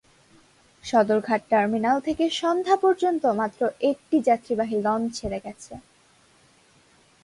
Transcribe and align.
Sadarghat 0.83 1.41
terminal 1.49 1.97
থেকে 2.01 2.25
সন্ধ্যা 2.39 2.75
পর্যন্ত 2.83 3.23
মাত্র 3.39 3.61
একটি 3.89 4.17
যাত্রীবাহী 4.27 4.77
লঞ্চ 4.85 5.07
ছেড়ে 5.17 5.39
গেছে। 5.45 5.73